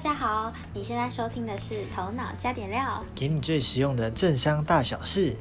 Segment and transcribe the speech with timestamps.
[0.00, 5.36] 家好，你现在收听的是《头脑加点料给你最实用的政商大小事。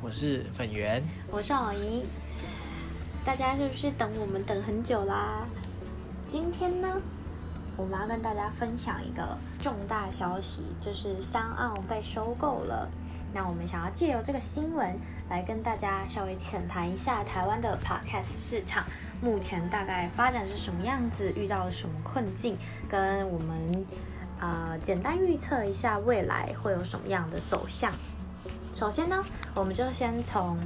[0.00, 2.06] 我是粉圆，》，我是偶怡。
[3.22, 5.46] 大家是不是等我们等很久啦？
[6.26, 6.98] 今天呢，
[7.76, 12.88] 我们要跟大家分享一个重大消息，就是三奥被收购了。
[13.34, 14.98] 那我们想要借由这个新闻
[15.28, 18.86] 来跟大家稍微浅谈一下台湾的 podcast 市场
[19.20, 22.56] 目前大概发展是什么样子，遇到了什么困境，
[22.88, 23.86] 跟我们
[24.40, 27.92] 呃简单预测一下未来会有什么样的走向。
[28.72, 29.24] 首先呢，
[29.54, 30.58] 我们就先从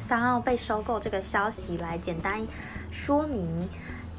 [0.00, 2.46] 三奥被收购这个消息来简单
[2.90, 3.68] 说明。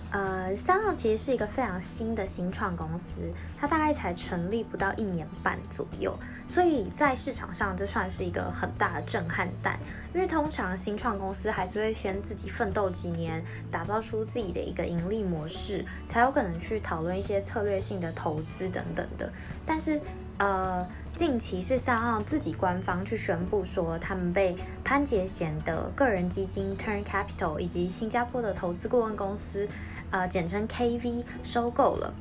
[0.10, 3.30] 呃，三号其实是一个非常新的新创公司，
[3.60, 6.18] 它大概才成立不到一年半左右，
[6.48, 9.78] 所以在市场上这算是一个很大的震撼弹。
[10.14, 19.30] 因为通常新创公司还是会先自己奋斗几年，打造出自己的一个盈利模式，才有可能去讨论一些策略性的投资等等的。
[19.66, 20.00] 但是，
[20.38, 29.68] 呃，近期是三号自己官方去宣布说，他们被潘杰贤的个人基金 Turn Capital 以及新加坡的投资顾问公司，
[30.12, 32.14] 呃，简称 KV 收购了。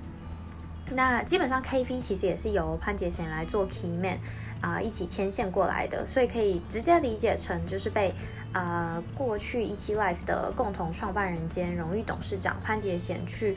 [0.90, 4.18] 那基本上 KV 其实也是由潘杰贤来做 key man
[4.60, 8.14] 啊、一起牵线过来的，所以可以直接理解成就是被
[8.52, 13.56] 呃过去一期 Life 的共同创办人兼荣誉董事长潘杰贤去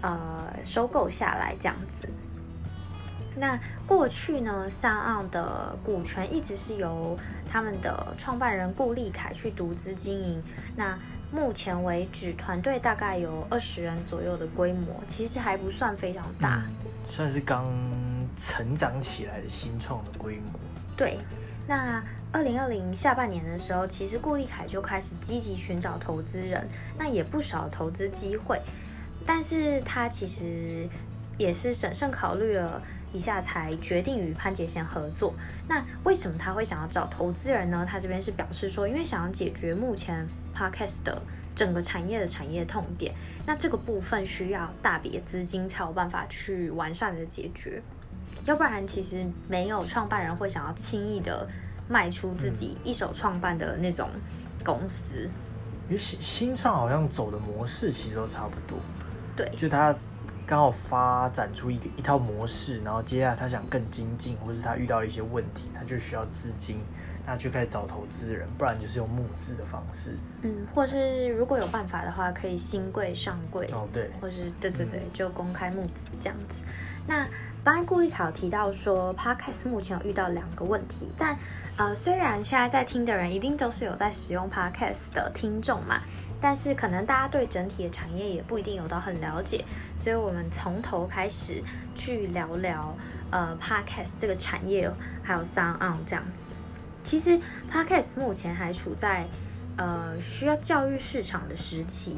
[0.00, 2.08] 呃收购下来这样子。
[3.36, 7.16] 那过去呢，三奥的股权一直是由
[7.48, 10.42] 他们的创办人顾立凯去独资经营。
[10.74, 10.98] 那
[11.30, 16.62] 目前为止，团队大概有二十人左右的规模，其实还不算非常大。
[17.06, 17.70] 算是刚
[18.34, 20.58] 成长起来的新创的规模。
[20.96, 21.18] 对，
[21.66, 26.66] 那二零二零下半年的时候，其实顾立凯就开始积极寻找投资人，
[26.98, 28.60] 那也不少投资机会，
[29.26, 30.88] 但是他其实
[31.36, 35.34] 也是审慎考虑了一下，才决定与潘杰贤合作。
[35.66, 37.86] 那为什么他会想要找投资人呢？
[37.88, 40.26] 他这边是表示说，因为想要解决目前
[40.58, 41.22] podcast 的
[41.54, 43.14] 整个产业的产业痛点，
[43.46, 47.80] 那这个部分需要大笔的资金才有办法去完善的解决。
[48.44, 51.46] 要不然，其实没有创办人会想要轻易的
[51.88, 54.08] 卖出自己一手创办的那种
[54.64, 55.28] 公司。
[55.86, 58.78] 因为新新创好像走的模式其实都差不多，
[59.36, 59.94] 对，就他
[60.46, 66.78] 刚好发展出一个一套模式，然后接下来他想更精进，或是他遇到了一些问题，他就需要资金，
[67.30, 70.16] 那就开始找投资人，不然就是用募资的方式。
[70.40, 76.64] 嗯，或是如果有办法的话，可以新贵上柜，哦，对，或是对对对，就公开募资这样子。
[77.06, 77.28] 那
[77.62, 81.36] 刚才顾立考提到说，Podcast 目前有遇到两个问题，但
[81.76, 86.00] 呃，虽然现在在听的人一定都是有在使用 Podcast 的听众嘛，
[86.40, 89.62] 但是可能大家对整体的产业也不一定有到很了解，
[90.02, 91.62] 所以我们从头开始
[91.94, 92.96] 去聊聊
[93.30, 94.90] 呃 Podcast 这个产业，
[95.22, 96.47] 还有 Sound On 这样子。
[97.02, 97.40] 其实
[97.72, 99.26] Podcast 目前还处在
[99.76, 102.16] 呃需要教育市场的时期，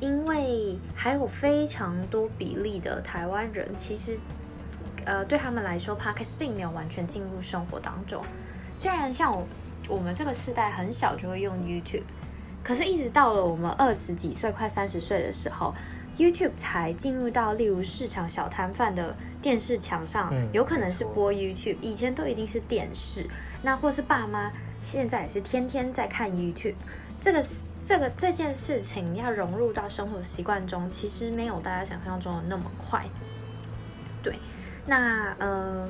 [0.00, 4.18] 因为还有非常多比例的台湾人，其实
[5.04, 8.22] 呃对他们来说，Podcast 并没有完全进入生活当中。
[8.74, 9.46] 虽然像我
[9.88, 12.02] 我们这个世代很小就会用 YouTube，
[12.62, 15.74] 可是一直到了我们二十几岁、快三十岁的时候
[16.16, 23.26] ，YouTube 才进入到例如市场小摊贩的电视墙上，嗯有可能是播 YouTube，以前都一定是电视，
[23.62, 26.76] 那或是爸妈现在也是天天在看 YouTube。
[27.20, 27.44] 这个
[27.84, 33.04] 这个这件事情要融入到生活习惯中，其实没有大家想象中的那么快。
[34.22, 34.34] 对，
[34.86, 35.88] 那呃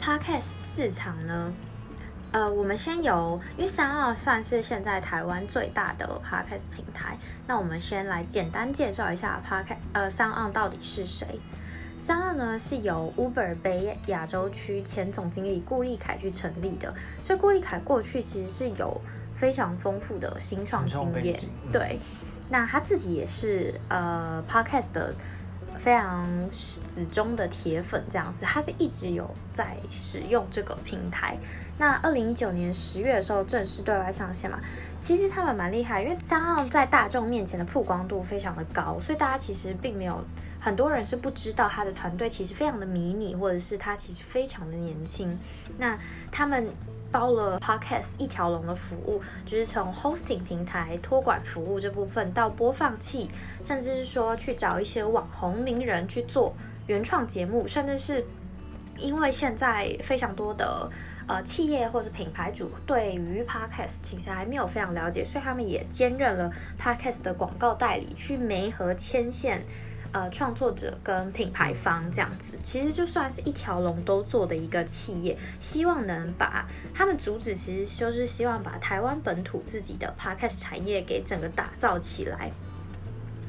[0.00, 1.52] ，Podcast 市场呢？
[2.32, 7.18] 呃，我们先由，因为三二算是现在台湾最大的 Podcast 平台，
[7.48, 11.26] 那我们先来简单介绍一下 Podcast，呃，三二到底是谁？
[12.00, 18.98] 三二呢是由 Uber 北亚洲区前总经理顾立凯去成立的，所以顾立凯过去其实是有
[19.34, 22.00] 非常丰富的新创经验，嗯对。
[22.48, 25.14] 那他自己也是呃 Podcast 的
[25.76, 31.36] 非常死忠的铁粉，这样子，他是一直有在使用这个平台。
[31.78, 34.58] 那二零一九年十月的时候正式对外上线嘛，
[34.98, 40.24] 其实他们蛮厉害，因为三号在大众面前的曝光度非常的高，所以大家其实并没有
[40.60, 45.38] 很多人是不知道他的团队其实非常的迷你，或者是他其实非常的年轻。
[45.78, 45.98] 那
[46.30, 46.68] 他们
[47.10, 53.30] 包了 Podcast 一条龙的服务，就是从 hosting 平台、托管服务这部分到播放器，
[53.64, 56.54] 甚至是说去找一些网红名人去做
[56.86, 58.24] 原创节目，甚至是
[58.98, 60.88] 因为现在非常多的
[61.26, 69.62] 呃企业或者品牌主对于 Podcast 其实还没有非常了解，所以他们也兼任了 Podcast 的广告代理，去媒合牵线
[70.12, 82.50] 呃创作者跟品牌方这样子，其实就算是一条龙都做的一个企业，希望能把他们主旨其实就是希望把台湾本土自己的 podcast 产业给整个打造起来。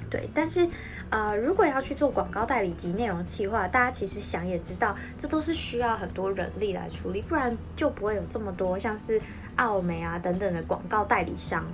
[0.09, 0.67] 对，但是
[1.09, 9.21] 呃，如果要去做广告代理及内容企划，大家其实想也知道，这都是需要很多人力来处理，不然就不会有这么多像是
[9.55, 11.65] 奥美啊等等的广告代理商，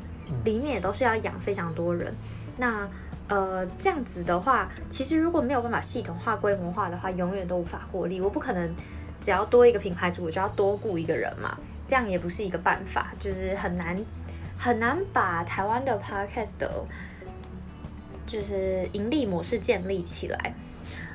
[0.46, 2.14] 里面也都是要养非常多人。
[2.58, 2.88] 那
[3.28, 8.22] 呃，这样子的话，其实如果没有办法系统化、规模化的话，永远都无法获利。
[8.22, 8.76] 我不可能
[9.20, 11.58] 只要多一个品牌主，我就要多雇一个人嘛，
[11.88, 13.98] 这样也不是一个办法，就是很难
[14.58, 16.70] 很难把台湾的 podcast 的。
[18.26, 20.54] 就是盈利模式建立起来。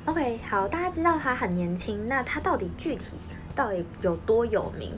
[0.05, 3.17] OK，好，大家知道他很年轻，那他到底具体
[3.53, 4.97] 到底有多有名？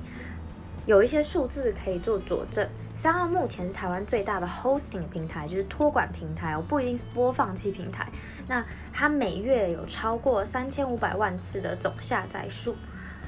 [0.85, 2.65] 有一些数字可以做佐证。
[2.95, 8.07] 三号目前是台湾最大的 hosting 平台，就是托管平台，我不一定是播放器平台。
[8.47, 12.75] 那它每月有超过三千五百万次的总下载数。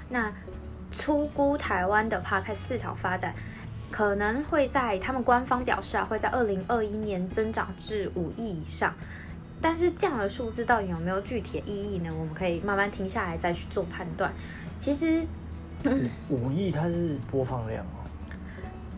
[0.09, 0.31] 那
[0.97, 3.33] 粗估台湾的 podcast 市场发展。
[3.89, 8.93] 可能会在他们官方表示啊，会在二零二一年增长至五亿以上。
[9.61, 12.11] 但是这样的数字到底有没有具体的意义呢？
[12.13, 14.29] 我们可以慢慢停下来再去做判断。
[14.77, 15.25] 其实
[16.27, 18.03] 五亿它是播放量哦，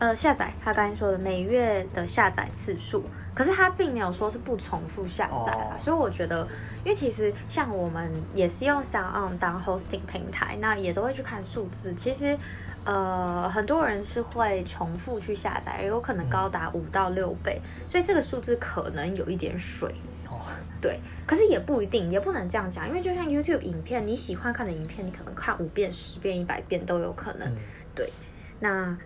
[0.00, 5.78] 呃，下载他刚才说的每月的下载次数，可是他并没有说是不重复下载啊。
[5.78, 6.44] 所以我觉得，
[6.82, 11.94] 因为其实像我们也是用 Sound 当 hosting 平台，那也都会去看数字。
[11.94, 12.36] 其实。
[12.82, 19.86] 呃，很多人是会重复去下载，有可能高达五到六倍，所以这个数字可能有一点水。
[20.30, 20.40] 哦，
[20.80, 27.54] 对，可是也不一定，也不能这样讲，因为就像 YouTube 影片，你喜欢看的影片，你可能看五遍、十遍、一百遍都有可能。
[27.94, 28.10] 对，
[28.60, 28.96] 那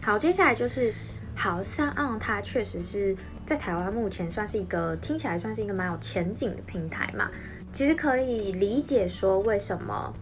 [0.00, 0.92] 好，接下来就是
[1.34, 3.16] 好像嗯，它确实是
[3.46, 7.30] 在台湾目前算是一个听起来算是一个蛮有前景的平台嘛，
[7.72, 10.14] 其实可以理解说为什么。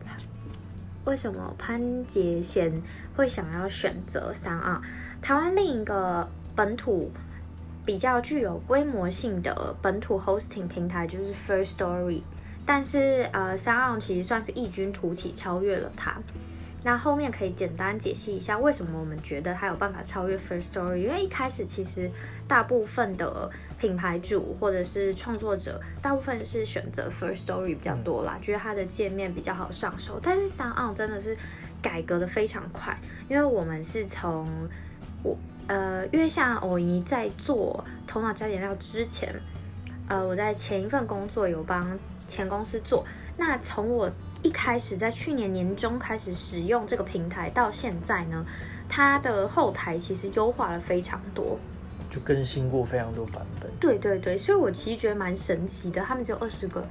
[1.06, 2.70] 为什么潘杰贤
[3.16, 4.78] 会想要选择三二？
[5.22, 7.10] 台湾另一个本土
[7.86, 12.20] 比较具有规模性的本土 hosting 平台就是 First Story，
[12.66, 16.14] 但是呃，三二其实算是异军突起，超越了它。
[16.82, 22.10] 那后面可以简单解析一下为什么我们觉得它有办法超越 First Story，因为一开始其实
[22.48, 30.18] 大部分的品牌主或者是创作者，大部分是选择 First Story 比较多啦，觉得它的界面比较好上手。
[30.22, 31.36] 但是 Sound 真的是
[31.82, 32.98] 改革的非常快，
[33.28, 34.48] 因为我们是从
[35.22, 35.36] 我
[35.66, 39.34] 呃，因为像偶姨在做头脑加点料之前，
[40.08, 41.86] 呃，我在前一份工作有帮
[42.26, 43.04] 前公司做，
[43.36, 44.10] 那从我。
[44.42, 48.44] 一开始在去年年中开始使用这个平台，到现在呢，
[48.88, 51.58] 它的后台其实优化了非常多，
[52.08, 53.70] 就更新过非常多版本。
[53.78, 56.02] 对对对，所以我其实觉得蛮神奇的。
[56.02, 56.86] 他们只有二十个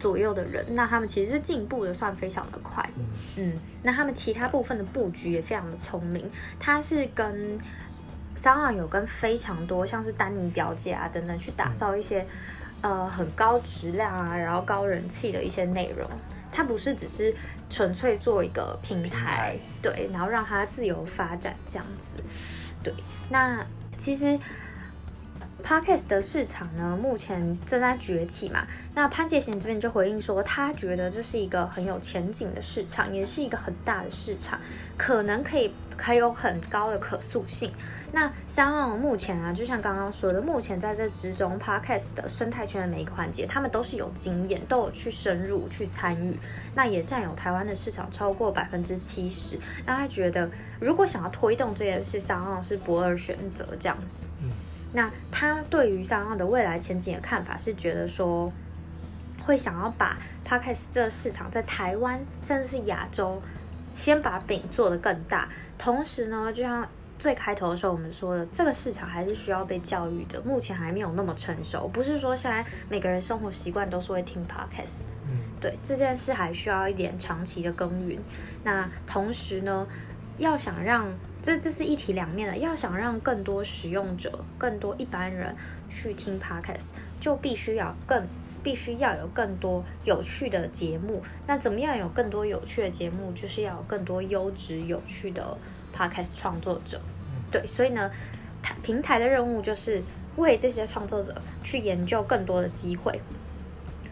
[0.00, 2.88] 左右的人，那他们其实是进步的算非常的快。
[3.36, 3.52] 嗯，
[3.82, 6.28] 那他们其他部分的布局也非常的聪明。
[6.58, 7.56] 它是跟
[8.34, 12.26] 三二有跟非常多像是丹尼表姐啊等等去打造一些
[12.80, 16.10] 呃很高质量啊，然后高人气的一些内容。
[16.52, 17.34] 它不是只是
[17.68, 22.22] 纯粹做一个平台，对，然后让它自由发展这样子，
[22.82, 22.92] 对。
[23.28, 23.64] 那
[23.96, 24.38] 其实
[25.60, 28.66] podcast 的市场呢，目前正在崛起嘛。
[28.94, 34.60] 那潘杰贤这边就回应说，他觉得这是一个很有前景的市场，也是一个很大的市场，
[34.96, 37.72] 可能可以还有很高的可塑性。
[38.12, 46.34] 那三旺目前啊，就像刚刚说的，目前在这之中，Podcast 的生态圈的每一个环节，他们都是有经验，都有去深入去参与，
[46.74, 49.56] 那也占有台湾的市场超过百分之七十。
[49.86, 50.50] 那他觉得，
[50.80, 54.28] 如果想要推动这件事，三旺是不二选择这样子。
[54.92, 58.52] 那他对于三旺的未来前景的看法是觉得说，
[59.44, 60.16] 会想要把
[60.46, 63.40] Podcast 这个市场在台湾甚至是亚洲，
[63.94, 66.88] 先把饼做得更大，同时呢，就像。
[67.20, 71.86] 最开头的时候，我们说的这个市场还是需要被教育的，目前还没有那么成熟。
[71.86, 78.18] 不是说现在每个人生活习惯都是会听 podcast，嗯，对，这件事还需要一点长期的耕耘。
[78.64, 79.86] 那同时呢，
[80.38, 85.54] 要想让这这是一体两面的，要想让更多使用者、更多一般人
[85.88, 88.26] 去听 podcast，就必须要更
[88.62, 91.22] 必须要有更多有趣的节目。
[91.46, 93.32] 那怎么样有更多有趣的节目？
[93.32, 95.58] 就是要有更多优质有趣的。
[95.92, 96.98] Podcast 创作者，
[97.50, 98.10] 对，所以呢，
[98.62, 100.00] 台平台的任务就是
[100.36, 103.20] 为这些创作者去研究更多的机会，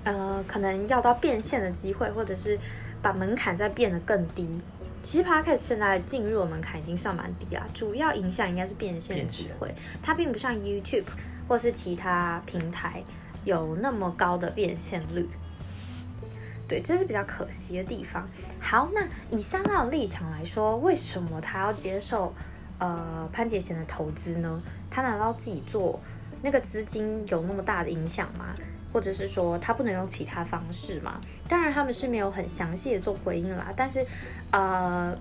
[0.04, 2.58] 呃，可能要到变现的机会，或者是
[3.00, 4.61] 把门槛再变得更低。
[5.09, 11.07] 其实 Podcast 现在进入的门槛已经算蛮低啦，主要影响应该是变现的机会，它并不像 YouTube
[11.49, 13.03] 或是其他平台
[13.47, 15.27] 有那么高的变现率。
[16.69, 18.29] 对，这是比较可惜的地方。
[18.61, 19.00] 好，那
[19.31, 22.35] 以三号的立场来说，为什么他要接受
[22.79, 24.61] 呃潘杰贤的投资呢？
[24.91, 25.99] 他难道自己做
[26.42, 28.54] 那个资金有那么大的影响吗？
[28.92, 31.21] 或者是说他不能用其他方式吗？
[31.47, 34.04] 当然他们是没有很详细的做回应啦，但是
[34.50, 35.16] 呃，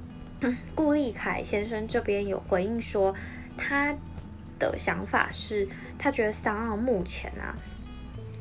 [0.74, 3.13] 顾立凯先生这边有回应说，
[3.57, 3.93] 他
[4.57, 5.67] 的想法是，
[6.00, 7.55] 他觉得三奥目前啊。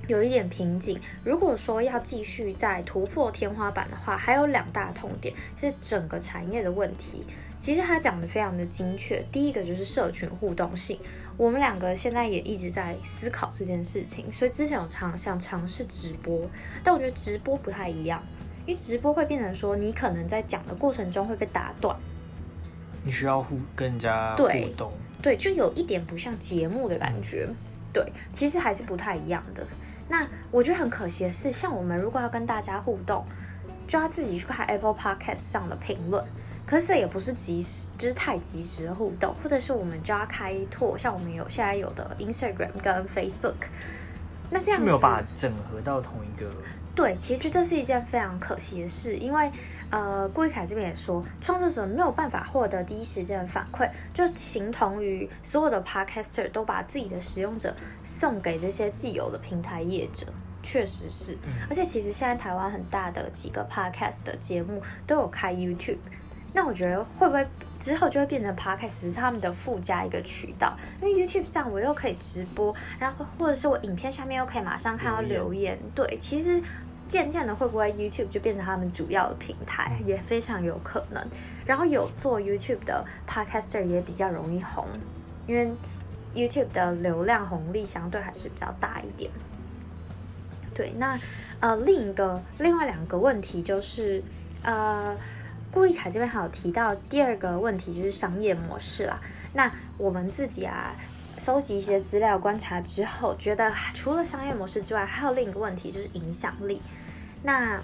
[0.06, 1.00] 有一点瓶颈。
[1.24, 7.26] 如果说要继续再突破天花板的话，还有两大痛点是整个产业的问题。
[7.58, 9.20] 其实他讲的非常的精确。
[9.32, 10.96] 第一个就是社群互动性，
[11.36, 16.48] 我们两个现在也一直在思考这件事情，所以之前有尝想尝试直播，
[16.82, 18.22] 但我觉得直播不太一样，
[18.64, 21.94] 因为直播会变成说你可能在讲的过程中会被打断，
[23.04, 27.46] 你需要互跟人家互动，对，就有一点不像节目的感觉，
[27.92, 29.66] 对，其实还是不太一样的。
[30.08, 33.26] 那我觉得很可惜的是，像我们如果要跟大家互动，
[33.86, 36.24] 就要自己去看 Apple Podcast 上的评论。
[36.66, 43.68] 可是这也不是及时，就是太及时的互动，或者是我们就要开拓，像我们有现在有的 Instagram 跟 Facebook。
[44.50, 46.48] 那这样没有办法整合到同一个。
[46.94, 49.50] 对，其实这是一件非常可惜的事，因为
[49.90, 60.26] 呃，顾立凯这边也说，创作者没有办法获得第一时间的反馈，就形同于所有的 Podcaster 都把自己的使用者送给这些既有的平台业者，
[60.62, 61.36] 确实是。
[61.68, 65.98] 而且其实现在台湾很大的几个 Podcast 的节目都有开 YouTube，
[66.56, 67.46] 那我觉得会不会
[67.78, 70.74] 之后就会变成 Podcast 是他们的附加一个渠道？
[71.02, 76.62] 因为 YouTube 上我又可以直播，然后或者是我影片下面又可以马上看到留言，对，其实。
[77.08, 81.24] 渐渐的，会不会 YouTube 就变成他们主要的平台，也非常有可能。
[81.64, 84.84] 然后有做 YouTube 的 Podcaster 也比较容易红，
[85.46, 85.70] 因为
[86.34, 89.30] YouTube 的流量红利相对还是比较大一点。
[90.74, 91.16] 对，那
[91.60, 94.20] 呃另一个另外两个问题就是，
[94.64, 95.16] 呃
[95.76, 99.20] 顾立凯这边还有提到第二个问题就是商业模式啦。
[99.52, 100.96] 那我们自己啊。
[101.38, 106.80] 搜集一些资料、观察之后，觉得除了商业模式之外，还有另一个问题就是影响力。
[107.42, 107.78] 那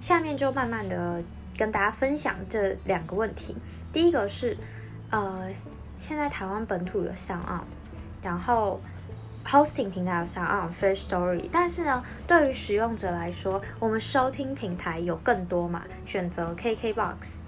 [0.00, 1.22] 下面就慢慢的
[1.58, 3.54] 跟大家分享这两个问题。
[3.92, 4.56] 第一个是，
[5.10, 5.50] 呃，
[5.98, 7.60] 现在台湾本土有上岸，
[8.22, 8.80] 然后
[9.46, 17.42] hosting 平台有上岸 First Story，但是呢，对于使用者来说，我们收听平台有更多嘛，选择 KKBox、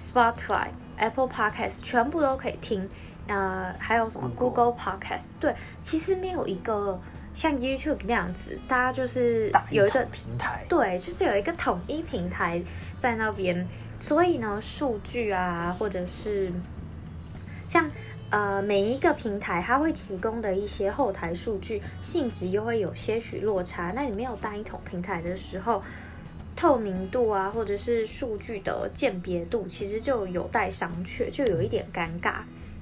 [0.00, 2.88] Spotify、Apple Podcast，全部都可以听。
[3.28, 5.32] 呃，还有什么 Google Podcast？
[5.40, 7.00] 对，其实没有一个
[7.34, 12.62] 像 YouTube 那样子，大家就是有一个平台，对，就是有一个统一平台
[12.98, 13.66] 在那边。
[13.98, 16.52] 所以呢，数据啊，或者是
[17.68, 17.90] 像
[18.30, 23.92] 呃每一个平台，它会提供的一些后台数据性质又会有些许落差。
[23.94, 25.82] 那你没有单一统平台的时候，
[26.54, 32.36] 透明度啊，或者是数据的鉴别度，其实就有待商榷，就有一点尴尬。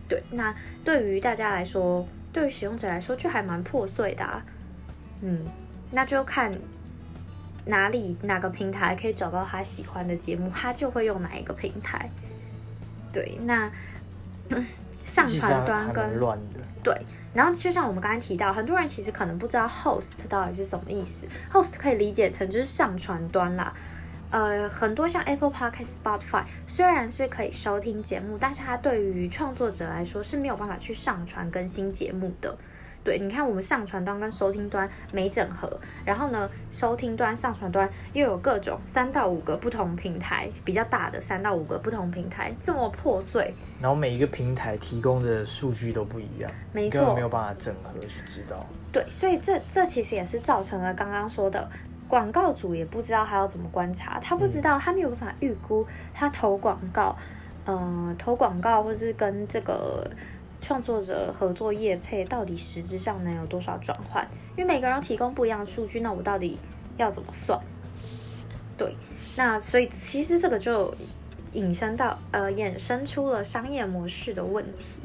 [0.08, 4.42] 对，那对于大家来说，对于使用者来说，就还蛮破碎的。
[5.22, 5.46] 嗯，
[5.90, 6.52] 那就看
[7.64, 12.10] 哪里哪个平台可以找到他喜欢的节目，他就会用哪一个平台。
[13.12, 13.70] 对，那
[15.04, 16.60] 上传端跟乱的。
[16.82, 16.94] 对，
[17.32, 23.72] 然后就像我们刚才提到，很多人其实可能不知道 host 到底是什么意思，host 可以理解成就是上传端啦。
[24.30, 32.56] 呃，很多像 Apple Podcast、Spotify，虽然是可以收听节目，但是它对于创作者来说是没有办法去上传更新节目的。
[33.04, 43.54] 对，你看我们上传端跟收听端没整合，然后呢，收听端、上传端又有各种三到五个不同平台，比较大的三到五个不同平台，这么破碎。
[43.80, 48.64] 然后每一个平台提供的数据都不一样，没错，没有办法整合去知道。
[48.90, 51.68] 对，所以这这其实也是造成了刚刚说的。
[52.06, 57.16] 广告主也不知道他要怎么观察，他不知道他没有办法预估他投广告，
[57.64, 60.08] 嗯，投广告或是跟这个
[60.64, 64.26] 创作者合作业配，到底实质上能有多少转换？
[64.56, 66.58] 因为每个人提供不一样的数据，那我到底
[66.96, 67.60] 要怎么算？
[68.78, 68.96] 对，
[69.36, 70.94] 那所以其实这个就
[71.52, 75.02] 引申到呃，衍生出了商业模式的问题，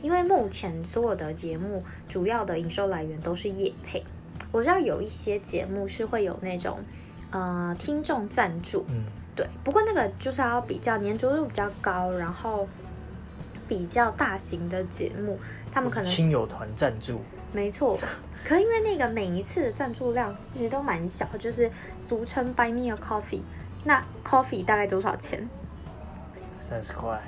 [0.00, 4.02] 因为目前所有的节目主要的营收来源都是业配。
[4.50, 6.78] 我知道有一些节目是会有那种，
[7.30, 9.04] 呃，听众赞助，嗯，
[9.36, 9.46] 对。
[9.62, 12.66] 不过那个就是要比较粘着度比较高，然后
[13.72, 15.40] 比较大型的节目，
[15.72, 17.22] 他们可能亲友团赞助，
[17.54, 17.98] 没错。
[18.44, 21.70] 可因为那个每一次的赞助量其实都蛮小，就是
[22.06, 23.40] 俗称 Buy Me a Coffee。
[23.84, 25.48] 那 Coffee 大概多少钱？
[26.60, 27.18] 三十块。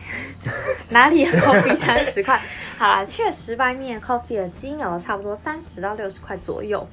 [0.88, 2.40] 哪里有 Coffee 三十块？
[2.78, 6.88] 好啦，确实，Buy Me a Coffee 的金额差不多三十到六十块左右，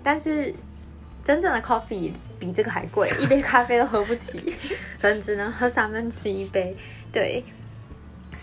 [0.00, 0.54] 但是
[1.24, 4.54] 真正的 coffee 比这个还贵，一杯咖啡都喝不起，
[5.02, 6.76] 可能只能喝三分之一杯。
[7.10, 7.44] 对，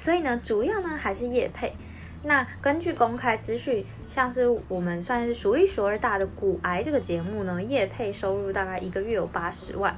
[0.01, 1.73] 所以呢，主要呢还是业配。
[2.23, 9.93] 那根据公开资讯，像是我们算是数一数二大的骨癌这个节目呢，业配收入大概一个月有八十万。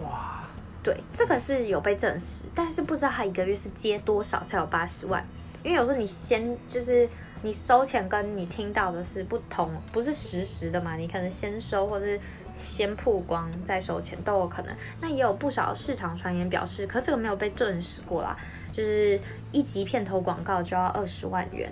[0.00, 0.48] 哇，
[0.82, 5.22] 对，这个是有被证实，但是不知道他一个月是接多少才有八十万。
[5.62, 7.06] 因为有时候你先就是
[7.42, 12.18] 你收钱跟你听到的是不同，不是实时的嘛，你可能先收或是
[12.54, 14.74] 先曝光再收钱都有可能。
[15.00, 18.36] 那也有不少市场传言表示，可这个没有被证实过啦，
[18.72, 19.20] 就是
[19.52, 21.70] 一集片头广告就要二十万元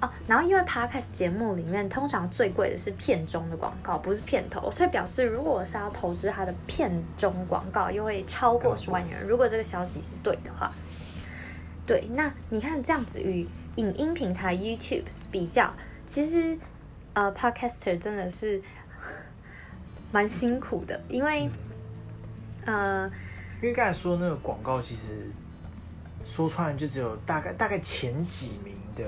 [0.00, 0.10] 哦。
[0.26, 9.22] 然后因为 podcast 节目里面通常最贵的是片中的广告，不是片头，所以表示如果我是要投资它的片中广告，又会超过十万元。
[9.26, 10.72] 如果这个消息是对的话。
[11.86, 15.74] 对，那你看这样子与影音平台 YouTube 比较，
[16.06, 16.56] 其实
[17.14, 18.62] 呃，Podcaster 真的是
[20.12, 21.50] 蛮辛苦的，因为
[22.64, 23.10] 呃，
[23.60, 25.32] 因为刚才说那个广告，其实
[26.22, 29.04] 说穿了就只有大概大概前几名的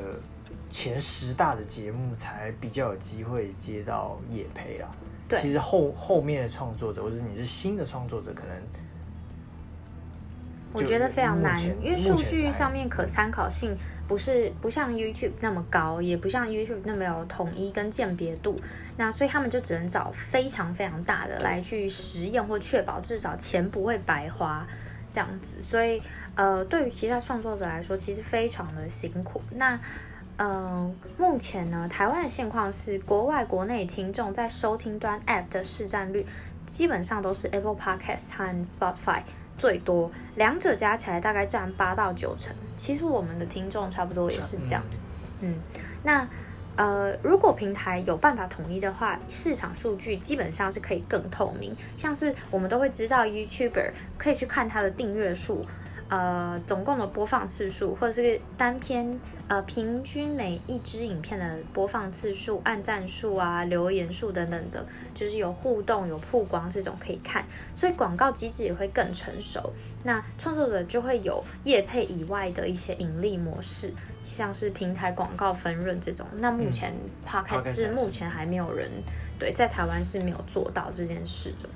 [0.68, 4.88] 前十大的节目才比较有机会接到业配啦。
[5.28, 8.62] 对，其实后后面的创作者，或者是你是新的创作者，可能。
[10.74, 13.76] 我觉得非常难，因为数据上面可参考性
[14.08, 18.58] 不是不像 YouTube 那么高，也不像 YouTube 那么有统一跟鉴别度。
[18.96, 24.66] 那所以他们就只能找非常非常大的来去实验或确保至少钱不会白花
[25.12, 25.56] 这样子。
[25.68, 26.02] 所以
[26.34, 29.40] 呃，对于其他创作者来说，其实非常的辛苦。
[29.52, 29.78] 那
[30.38, 36.26] 嗯，目前呢，台湾的现况是国外国内听众在收听端 App 的市占率
[36.66, 39.22] 基本上都是 Apple Podcast 和 Spotify。
[39.58, 44.82] 最多两者加起来大概占八到九成，其实我们的听众差不多也是这样。
[45.40, 45.56] 嗯，
[46.02, 46.26] 那
[46.76, 51.76] 呃，如果平台有办法统一的话，市场数据基本上是可以更透明。
[51.96, 55.66] 像是我们都会知道，YouTuber 可以去看他的订阅数。
[56.12, 67.42] 呃，总共的播放次数，或者是单篇呃平均每一支影片的播放次数、按赞数啊、留言数等等的，就是有互动、有曝光这种可以看，
[67.74, 69.72] 所以广告机制也会更成熟。
[70.02, 73.90] 那创作者就会有业配以外的一些盈利模式，
[74.22, 76.26] 像是平台广告分润这种。
[76.36, 76.92] 那目前
[77.26, 78.90] Podcast 是目前还没有人
[79.38, 81.70] 对在台湾是没有做到这件事的。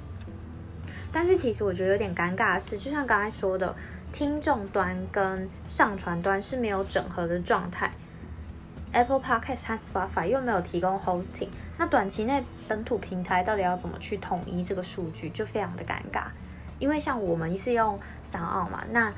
[1.11, 3.75] 但是其实我觉得有点尴尬的是，就像刚才说的。
[4.19, 7.93] 听众端跟上传端是没有整合的状态
[8.93, 16.29] ，Apple Podcast 和 Spotify 又没有提供 hosting，那短期内本土平台到底要怎么去统一这个数据，就非常的尴尬。
[16.79, 19.13] 因为像我们是用三奥嘛，那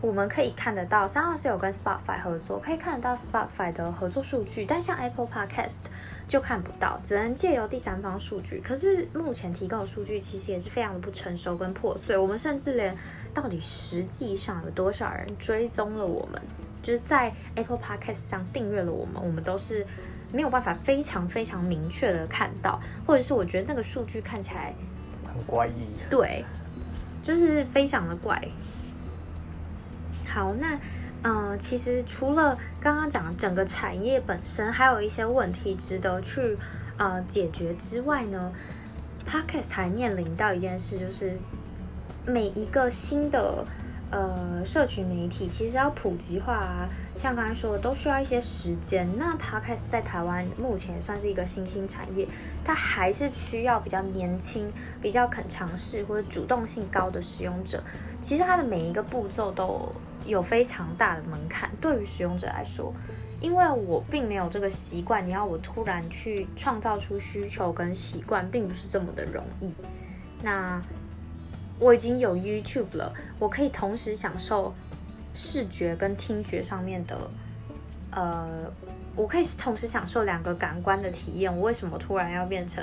[0.00, 5.88] 我们可以看得到三奥是有跟 Spotify 合作，可以看得到 Spotify 的合作数据，但像 Apple Podcast
[6.28, 8.60] 就看不到，只能借由第三方数据。
[8.64, 12.96] 可是目前提供的数据其实也是非常的不成熟跟破碎，我们甚至连。
[13.34, 16.40] 到底实际上有多少人追踪了我们？
[16.80, 19.86] 就是在 Apple Podcast 上订阅了我们，我们都是
[20.30, 24.74] 没有办法非常非常明确的看到，或者是我觉得那个数据看起来
[25.26, 25.88] 很怪异。
[26.10, 26.44] 对，
[27.22, 28.40] 就是非常的怪。
[30.26, 30.78] 好，那
[31.22, 36.56] 嗯，其实除了刚刚讲整个产业本身还有一些问题值得去
[36.98, 38.52] 呃解决之外呢
[39.26, 41.32] ，Podcast 还面临到一件事，就是。
[42.26, 43.64] 每一个新的
[44.10, 49.08] 呃社群媒体，其实要普及化啊，像刚才说的，都需要一些时间。
[49.16, 52.26] 那 Podcast 在台湾目前算是一个新兴产业，
[52.64, 57.82] 它还是需要比较年轻、比较肯尝试或者主动性高的使用者。
[58.22, 59.92] 其实它的每一个步骤都
[60.24, 62.90] 有非常大的门槛，对于使用者来说，
[63.40, 69.74] 因为我并没有这个习惯，你要我突然去创造出需求跟习惯，并不是这么的容易。
[70.42, 70.80] 那
[71.78, 74.72] 我已经有 YouTube 了，我可以同时享受
[75.34, 77.30] 视觉跟听觉上面的，
[78.12, 78.48] 呃，
[79.16, 81.54] 我可以同时享受两个感官的体验。
[81.54, 82.82] 我为什么突然要变成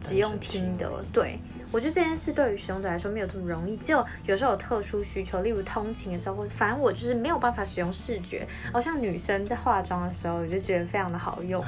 [0.00, 0.90] 只用听的？
[1.12, 1.38] 对
[1.72, 8.46] 我觉得这件事对于使用者来说没有这么容易，只有有时候有特殊需求，例如通勤的时候，或者反正我就是没有办法使用视觉。
[8.72, 11.62] 好像女生在化妆的时候，我就觉得非常的好用。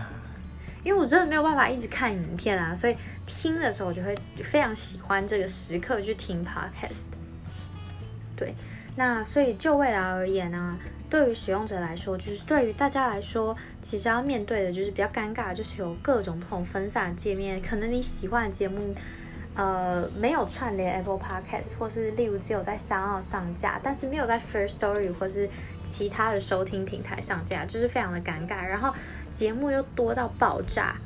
[0.88, 2.96] 因为我真的没有办法一直看影片啊，所以
[3.26, 7.04] 听的时候我就会非常喜欢这个时刻去听 podcast。
[8.34, 8.54] 对，
[8.96, 10.78] 那所以就未来而言呢，
[11.10, 18.94] 对于使用者来说，就是对于大家来说，其实要面对的就是比较尴尬，就是有各种不同分散的界面，可能你喜欢的节目，
[19.56, 25.50] 呃没有串联 Apple Podcast，或是例如只有在三号上架，但是没有在 First Story 或是
[25.84, 28.64] 其他的收听平台上架，就是非常的尴尬。
[28.64, 28.94] 然后
[29.32, 30.96] 节目又多到爆炸，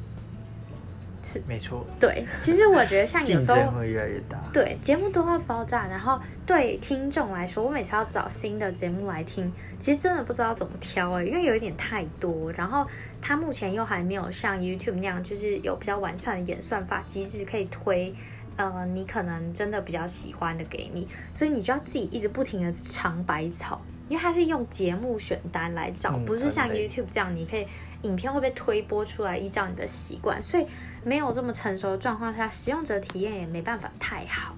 [1.23, 1.43] 是。
[1.47, 4.39] 没错，对，其实我觉得像有时候 会越来越大。
[4.53, 12.87] 对节目多到爆炸，然后对听众来说，我每次要找新的节目来听，其实真的不知道怎么挑哎，因为有一点太多，然后
[13.21, 18.15] 它目前又还没有像 YouTube 那样，就是有比较完善的演算法机制可以推，
[18.57, 27.67] 呃，你可能真的比较喜欢的给你，所以你就要自己一直不停的尝百草，因为它是用节目选单来找，嗯不是像 YouTube 这样，你可以
[28.03, 30.67] 影片会被推播出来，依照你的习惯，所以
[31.05, 34.55] 没有这么成熟的状况下，使用者体验也没办法太好。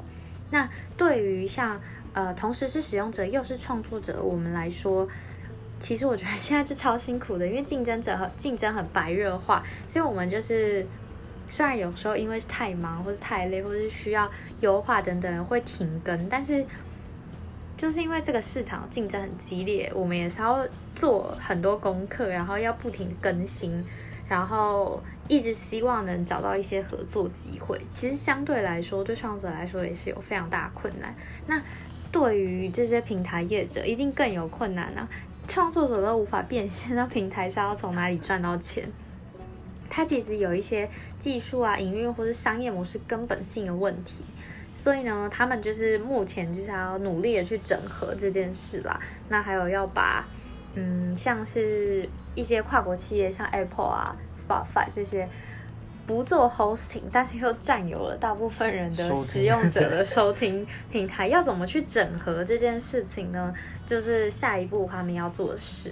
[0.50, 1.80] 那对于像
[2.12, 5.09] 呃，同时是使用者又是创作者，我们来说，
[5.80, 10.87] 其实我觉得现在就超辛苦的，因为竞争者和竞争很白热化，所以我们就是
[11.50, 14.30] 虽然有时候因为是太忙，或是太累，或是需要
[14.61, 16.64] 优化等等会停更，但是
[17.77, 23.85] 就是因为这个市场竞争很激烈，我们也是要做很多功课，然后要不停更新，
[24.29, 27.81] 然后一直希望能找到一些合作机会。
[27.91, 31.15] 其实相对来说，对创作者来说也是有非常大的困难。
[31.47, 31.61] 那
[32.13, 35.09] 对于这些平台业者，一定更有困难啊！
[35.49, 38.89] 创作者都无法变现，那平台是要从哪里赚到钱？
[39.91, 44.25] 它其实有一些技术啊、营运或是商业模式根本性的问题，
[44.77, 49.01] 所以呢，他们就是目前就是要努力的去整合这件事啦。
[49.29, 50.25] 那还有要把，
[50.75, 55.29] 嗯，像是一些跨国企业，像 Apple 啊、Spotify 这些。
[56.07, 63.55] 不做 hosting，但是又占有了大部分人的使用者的收听平台，要怎么去整合这件事情呢？
[63.87, 65.91] 就是下一步他们要做的事。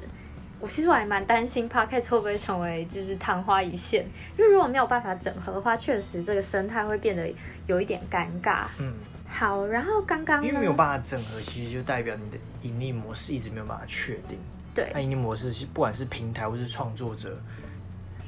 [0.63, 4.07] 我其实我还蛮担心 Podcast 会不会成为就是昙花一现，
[4.39, 7.29] 因为如果没有办法整合的话，确实这个生态会变得
[7.67, 8.67] 有一点尴尬。
[8.79, 8.95] 嗯，
[9.29, 14.39] 好，然后刚刚因为没有办法整合，其实就代表你的盈利模式一直没有办法确定。
[14.73, 17.37] 对那盈利模式是不管是平台或是创作者，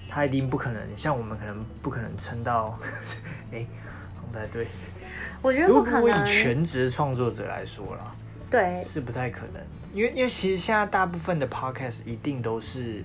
[0.08, 2.76] 他一定不可能像我们可能不可能撑到，
[3.52, 3.64] 哎、
[4.32, 4.66] 不太对。
[5.40, 8.16] 我觉得如果以全职创作者来说啦，
[8.50, 9.62] 对是不太可能，
[9.94, 13.04] 因为因为其实现在大部分的 podcast 一定都是，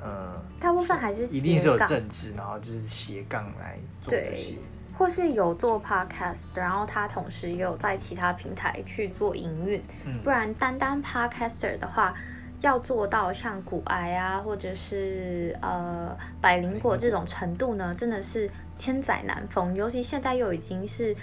[0.00, 4.54] 呃，大部分还是一定是有政治，然后就是斜杠来做对这些。
[4.96, 12.14] 或是有做 podcast，然后他同时也有在其他平台去做营运，嗯不然单单 podcaster 的话，
[12.60, 19.74] 要做到像骨癌啊，或者是呃百灵果这种程度呢，真的是千载难逢。
[19.74, 21.16] 尤其现在又已经是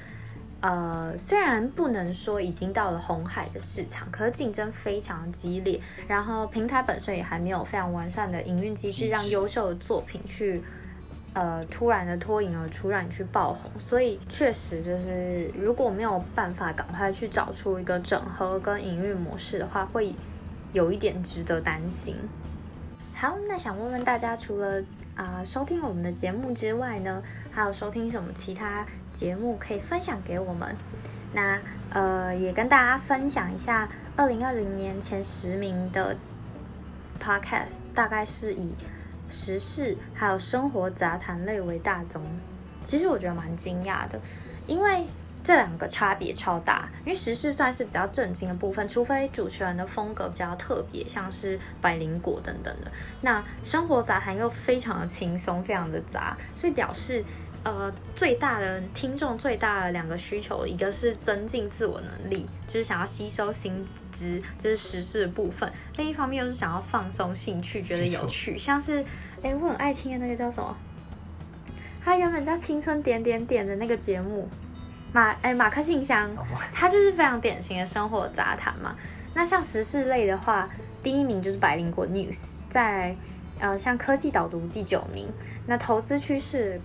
[0.61, 10.61] 呃，虽然不能说已经到了红海的市场，可是竞争非常激烈，然后平台本身也还没有非常完善的营运机制，让优秀的作品去。
[11.31, 20.13] 呃，突然的脱颖而出，让你去爆红，所以确实就是，如果没有办法赶快去找出一个整合跟营运模式的话，会
[20.73, 22.15] 有一点值得担心。
[23.13, 28.85] 好，那想问问大家，除了啊、收听我们的节目之外呢，还有收听什么其他
[29.19, 30.73] 节目可以分享给我们？
[31.33, 36.15] 那呃，也跟大家分享一下，二零二零年前十名的
[37.21, 38.73] podcast，大概是以
[39.27, 42.23] 时事还有生活杂谈类为大宗。
[42.81, 44.17] 其实我觉得蛮惊讶的，
[44.65, 45.05] 因为
[45.43, 46.87] 这两个差别超大。
[46.99, 52.89] 因为时事算是比较正经的部分，除非主持人的风格比较特别，像是百灵果等等的。
[53.19, 57.25] 那生活杂谈又非常的轻松，非常的杂，所以表示。
[57.61, 69.03] 呃，最大的听众最大的两个需求，一个是增进自我能力，就是想要吸收新知，这是时事的部分；另一方面又是想要放松兴趣，觉得有趣，像是
[69.43, 70.75] 哎，我很爱听的那个叫什么？
[72.01, 74.47] 它原本叫《青春点点点》的那个节目，
[75.11, 76.31] 马 哎马克信箱，
[76.73, 78.95] 它就是非常典型的生活杂谈嘛。
[79.33, 80.69] 那像时事类的话，
[81.03, 83.15] 第一名就是百灵果 News，在
[83.59, 85.27] 呃像科技导读第九名，
[85.67, 86.79] 那投资趋势。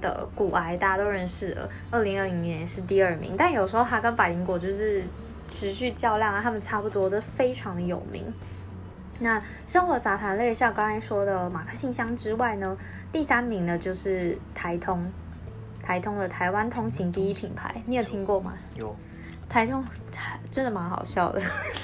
[0.00, 5.04] 的骨癌大家都认识了，二零二零年是第二名，但有时候它跟百灵果就是
[5.46, 8.24] 持续较量啊，他们差不多都非常的有名。
[9.20, 12.76] 那生活杂谈类像刚才说的马克信箱之外呢，
[13.10, 15.10] 第三名呢就是台通，
[15.82, 18.52] 台通的台湾通勤第一品牌，你有听过吗？
[18.76, 18.94] 有
[19.48, 19.84] 台通
[20.50, 21.40] 真的蛮好笑的，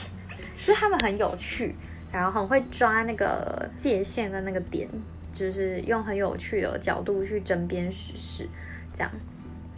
[0.62, 1.74] 就是他们很有趣，
[2.12, 4.88] 然后很会抓那个界限跟那个点。
[5.34, 8.48] 就是用很有趣的角度去争边实事。
[8.94, 9.10] 这样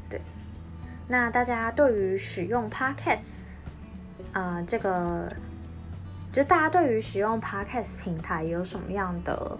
[0.08, 0.20] 对，
[1.08, 3.38] 那大家对于使用 Podcast
[4.32, 5.32] 啊，这个
[6.30, 9.58] 就大家对于使用 Podcast 平台有什么样的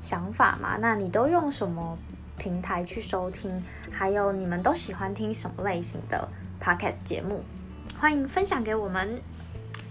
[0.00, 0.76] 想法吗？
[0.80, 1.96] 那你都用什么
[2.36, 3.62] 平台去收听？
[3.90, 6.28] 还有你们都喜欢听什么类型的
[6.60, 7.44] Podcast 节目？
[8.00, 9.22] 欢迎分享给我们，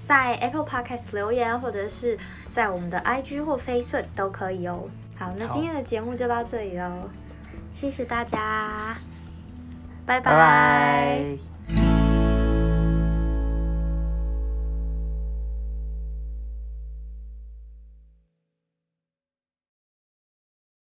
[0.04, 2.18] 在 Apple Podcast 留言，或者是
[2.50, 4.90] 在我们的 IG 或 Facebook 都可以哦。
[5.22, 7.08] 好那今天的节目就到这里喽
[7.72, 8.96] 谢谢大家
[10.04, 11.51] 拜拜。